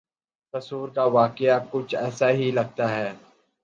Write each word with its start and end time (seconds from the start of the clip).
قصور 0.53 0.89
کا 0.89 1.03
واقعہ 1.03 1.59
کچھ 1.71 1.95
ایسا 1.95 2.29
ہی 2.29 2.51
لگتا 2.51 2.95
ہے۔ 2.95 3.11